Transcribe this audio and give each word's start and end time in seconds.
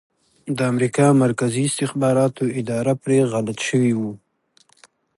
د 0.57 0.59
امریکا 0.71 1.07
مرکزي 1.23 1.63
استخباراتو 1.67 2.43
اداره 2.61 2.93
پرې 3.03 3.17
غلط 3.31 3.59
شوي 3.67 3.93
وو 3.99 4.11